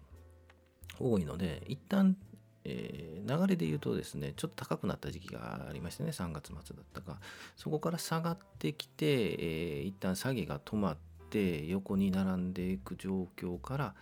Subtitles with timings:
[0.98, 2.16] 多いので、一旦、
[2.64, 7.20] えー流れで言うとですね、ちょっと高くなった時期がありましてね、3月末だったか、
[7.54, 10.96] そこから下がってきて、えー一旦下げが止まっ
[11.28, 13.94] て、横に並んでいく状況から、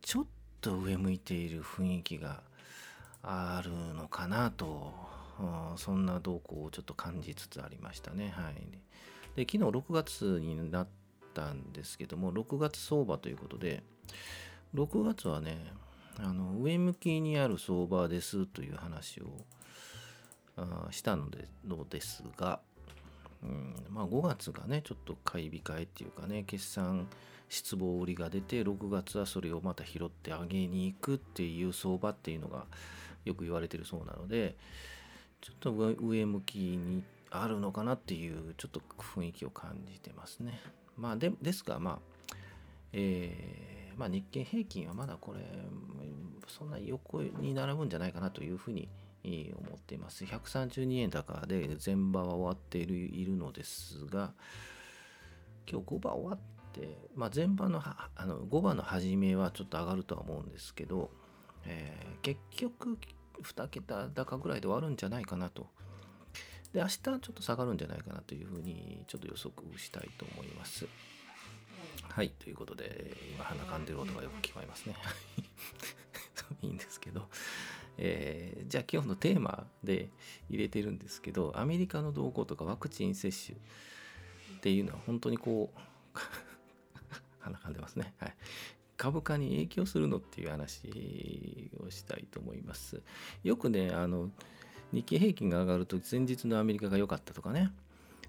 [0.00, 2.42] ちょっとと上向いている雰囲気が
[3.22, 4.92] あるのかなと、
[5.38, 8.32] うんそんな動向をちょっと感じつつありましたね。
[8.36, 8.54] はい。
[9.36, 10.88] で、昨日6月になっ
[11.32, 13.82] たんですけども、6月相場ということで、
[14.74, 15.72] 6月はね、
[16.18, 19.26] あの上向きにある相場ですという話を
[20.56, 22.60] あしたのでのですが、
[23.42, 27.08] うんまあ、5月がねちょっと買い控えっていうかね決算
[27.50, 32.64] 失望売りが出て6月はそれをまた拾って上げに行くっていう相場っていうのが
[33.24, 34.56] よく言われてるそうなので
[35.40, 40.60] ちょっと上向きにあるのかなっていうちょっと雰囲気を感じてますね。
[40.96, 42.36] まあでですがまあ
[42.92, 45.40] えーまあ、日経平均はまだこれ
[46.48, 48.88] そんな横に並ぶんじゃないかなというふうに
[49.24, 50.24] 思っています。
[50.24, 54.32] 132円高で前場は終わっているいるのですが
[55.70, 56.38] 今日5番終わっ
[56.72, 61.10] て、まあ、前場のあの5番の始めはちょっと上がるとは思うんですけど、
[61.66, 62.98] えー結局
[63.42, 65.66] 2桁高ぐらいで終わるんじゃないかなと。
[66.72, 70.86] で明日ちょっと下がるんじゃないかなというふうにちょっと予測したいと思います。
[72.08, 74.96] はい、ということで、今鼻かんでる音がよく聞こえますね。
[76.62, 77.28] いいんですけど、
[77.96, 80.10] えーじゃあ今日のテーマで
[80.48, 83.58] 入れてるんですけど、アメリカの動向とかワクチン接種
[84.58, 85.80] っていうのは本当にこう、
[87.58, 88.14] かんでますね。
[88.18, 88.34] はい。
[88.96, 93.00] 株価に影響するのっていう話をしたいと思います。
[93.42, 94.30] よくね、あの、
[94.92, 97.72] 日経平均が上がると前日のアメリカが良かったとかね。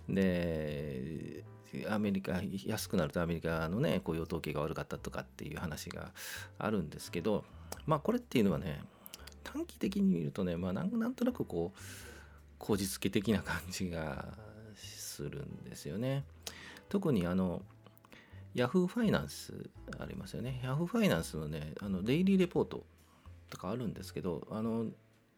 [0.07, 1.43] で、
[1.89, 6.11] アメリカ、安くなるとアメリカのね、雇用統計が悪かったとかっていう話が
[6.57, 7.43] あるんですけど、
[7.85, 8.81] まあこれっていうのはね、
[9.43, 11.79] 短期的に見るとね、まあなんとなくこう、
[12.59, 14.37] 口実つけ的な感じが
[14.75, 16.23] するんですよね。
[16.89, 17.61] 特にあの、
[18.53, 19.53] ヤフーファイナンス
[19.97, 20.59] ありますよね。
[20.63, 22.83] ヤフーファイナンスのね、あのデイリーレポート
[23.49, 24.87] とかあるんですけど、あの、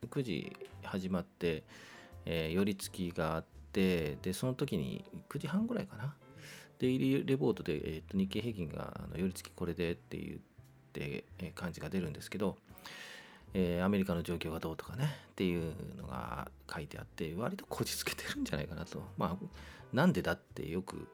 [0.09, 1.63] 9時始まって、
[2.25, 6.15] えー寄り付きがあって、で、その時に9時半ぐらいかな。
[6.79, 10.39] デイリーレポートで、えーと日経平均があの寄り付きこれでって言っ
[10.91, 12.57] て、えー感じが出るんですけど、
[13.53, 19.45] えーアメリカの状況がどうとかねっていうのが書いてあって割とこじつけてるんじゃないかなとまあ
[19.93, 21.07] なんでだってよく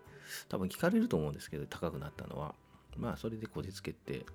[0.48, 2.56] 多分聞かれると思うんですけど高くなったのは
[2.98, 4.26] まあそれでこじつけて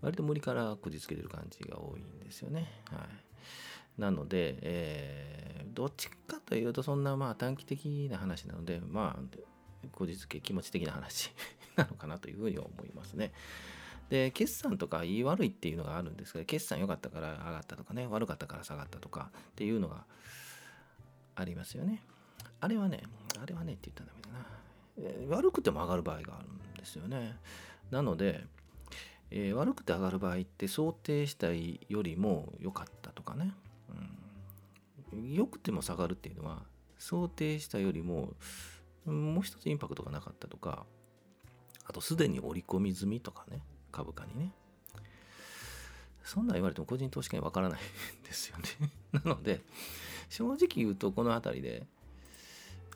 [0.00, 9.38] 割と無理からこじつけてる感じが多いんですよねはいなので、えーどっちかというとそんなまあ短期的な話なのでまあ
[9.92, 11.30] こじつけ気持ち的な話
[11.76, 13.32] なのかなというふうに思いますね
[14.10, 20.04] で、決算とか言い悪いっていうのがあるんですけど、決算良かったから上がったとかね、悪かったから下がったとかっていうのが
[21.36, 22.02] ありますよね。
[22.60, 23.02] あれはね、
[23.40, 24.46] あれはねって言ったらダメだな。
[25.28, 27.36] 悪くても上がる場合があるんですよね。
[27.90, 28.44] なので、
[29.30, 33.52] えー悪くて上がる場合って想定したいよりも良かったとかね、
[35.12, 36.62] うん、良くても下がるっていうのは
[36.98, 38.32] 想定したよりも
[39.04, 40.86] もう一つインパクトがなかったとか
[41.84, 43.62] あとすでに織り込み済みとかね
[43.92, 44.52] 株価にね。
[46.24, 48.90] そんなん言われても個人投資家にわからないんですよね。
[49.12, 49.62] なので
[50.28, 51.86] 正直言うとこの辺りで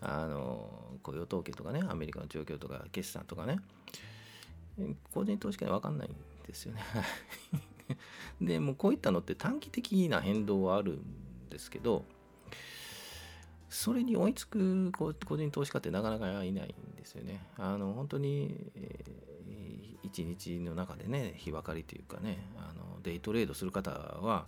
[0.02, 3.58] あの雇用統計とかねアメリカの状況とか決算とかね
[5.12, 6.12] 個人投資家に分かんないん
[6.46, 6.82] ですよね
[8.40, 12.04] でもうこういったのって短期的な変動はあるんですけど
[13.68, 17.40] それに追いつく個人投資家ってなかなかいないんですよね。
[17.56, 24.46] あの本当に、えー、1日の中でね日分かりというかねあのデイトレードする方は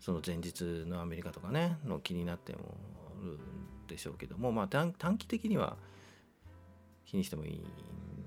[0.00, 2.74] その前日のアメリカとかねの気になっても
[3.86, 5.76] でしょうけども、まあ、短期的には
[7.06, 7.62] 気にしてもいいん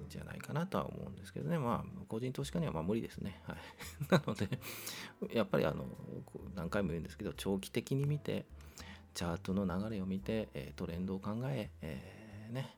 [0.10, 3.42] じゃないかなとは思うんですけどねまあ個人投資家にはまあ無理ですね。
[3.46, 3.58] はい、
[4.10, 4.48] なので
[5.34, 5.86] やっぱりあの
[6.56, 8.46] 何回も言うんですけど長期的に見て
[9.14, 12.78] チャートの流れを見て、トレンドを考ええー、ね、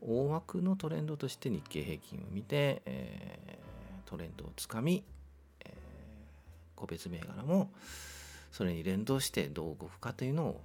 [0.00, 5.04] 大枠のトレンドとして日経平均を見て、えー、トレンドをつかみ、
[5.60, 5.70] えー、
[6.74, 7.70] 個別銘柄も
[8.50, 10.60] それに連動してどう動くかというのを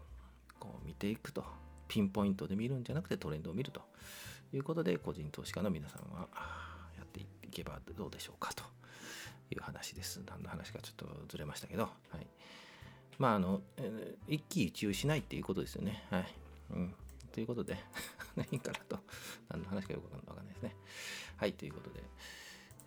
[0.66, 1.44] こう見ていくと
[1.88, 3.82] ピンポイントで見るんじゃなくてトレンドを見ると
[4.54, 6.28] いうことで個人投資家の皆さんは
[6.98, 8.64] やっていけばどうでしょうかと
[9.52, 10.22] いう話です。
[10.28, 11.90] 何の話かちょっとずれましたけど、は
[12.20, 12.28] い。
[13.20, 16.04] まああの、えー、一喜一憂しないっていうことですよね。
[16.10, 16.28] はい。
[16.72, 16.96] うん、
[17.32, 17.78] ということで
[18.36, 19.00] 何かなと、
[19.50, 20.76] 何の話かよくわかんないですね。
[21.38, 22.04] はい、ということで、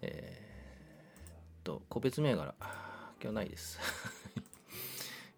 [0.03, 2.55] えー、と、個別銘柄、
[3.23, 3.79] 今日ないです。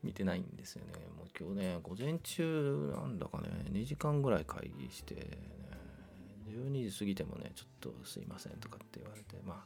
[0.02, 0.92] 見てないんですよね。
[1.16, 5.20] もう今日ね、午前中、なんだかね、2時間ぐらい会議して、ね、
[6.48, 9.64] 12時過ぎてもね、ちょっとすいませんとかって言われて、ま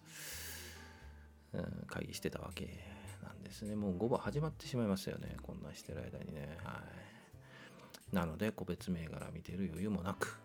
[1.55, 2.69] あ、うん、会議してたわけ
[3.23, 3.77] なんですね。
[3.77, 5.37] もう5番始まってしまいますよね。
[5.43, 6.59] こんなしてる間にね。
[6.63, 6.83] は
[8.13, 8.15] い。
[8.15, 10.41] なので、個別銘柄見てる余裕もなく、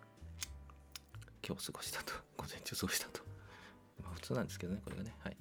[1.46, 2.12] 今日過ごしたと。
[2.36, 3.20] 午前中過ごしたと。
[4.02, 5.14] まあ普通なんですけどね、これがね。
[5.20, 5.36] はい。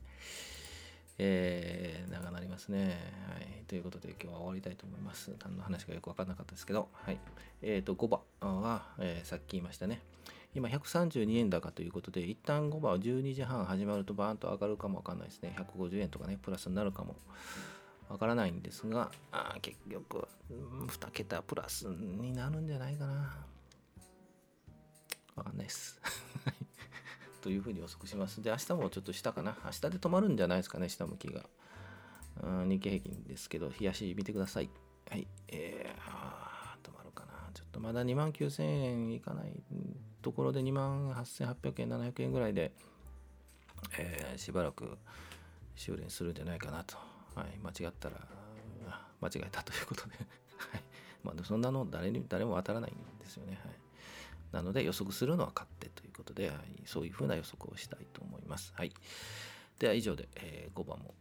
[1.19, 2.97] えー、長なりますね。
[3.29, 3.63] はい。
[3.67, 5.31] ということで今日は終わりたいと思います。
[5.43, 7.19] 何の話かよく分からなかったですけど、はい。
[7.61, 8.07] えっ、ー、と、5
[8.39, 10.01] 番は、えー、さっき言いましたね。
[10.55, 15.53] 今132円高ということで、一旦5番は12時半始まるとバーンと上がるかもわかんないですね。
[15.57, 17.15] 150円とかね、プラスになるかも
[18.07, 23.35] わからないんですが、あ結局、2桁プラスになるんじゃないかな。
[25.35, 26.01] わかんないです。
[27.41, 28.41] というふうに予測します。
[28.41, 29.57] で、明日もちょっと下かな。
[29.65, 31.43] 明日で止まるんじゃないですかね、下向きが。
[32.65, 34.69] 日経平均ですけど、冷やし見てください。
[35.09, 35.27] はい。
[35.47, 37.49] えー、止まるかな。
[37.53, 39.51] ちょっとまだ2万9000円いかない
[40.21, 42.71] ところで2万8800円、700円ぐらいで、
[43.97, 44.97] えー、しばらく
[45.75, 46.97] 修練するんじゃないかなと。
[47.35, 48.15] はい、間違ったら、
[49.21, 50.15] 間違えたということで、
[50.71, 50.83] はい。
[51.23, 53.59] まあ、そんなの誰に、誰も当たらないんですよね。
[53.63, 53.88] はい。
[54.51, 58.73] なので予測するのは勝手ということで、はい、そういうふうな予測をしたいと思います。
[58.75, 58.91] はい。
[59.79, 61.13] では以上で、えー、5番も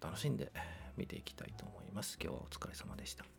[0.00, 0.50] 楽しんで
[0.96, 2.18] 見ていきたいと思います。
[2.20, 3.37] 今日はお疲れ様でした。